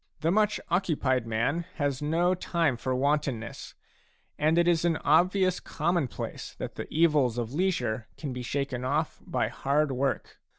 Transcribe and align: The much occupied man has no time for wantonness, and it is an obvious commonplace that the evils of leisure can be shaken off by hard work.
The 0.21 0.31
much 0.31 0.59
occupied 0.71 1.27
man 1.27 1.65
has 1.75 2.01
no 2.01 2.33
time 2.33 2.75
for 2.75 2.95
wantonness, 2.95 3.75
and 4.35 4.57
it 4.57 4.67
is 4.67 4.83
an 4.83 4.97
obvious 5.05 5.59
commonplace 5.59 6.55
that 6.57 6.73
the 6.73 6.91
evils 6.91 7.37
of 7.37 7.53
leisure 7.53 8.07
can 8.17 8.33
be 8.33 8.41
shaken 8.41 8.83
off 8.83 9.21
by 9.23 9.47
hard 9.49 9.91
work. 9.91 10.39